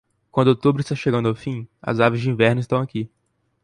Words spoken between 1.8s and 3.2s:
aves de inverno estão aqui.